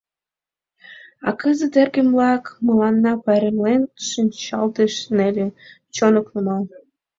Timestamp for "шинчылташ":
4.09-4.93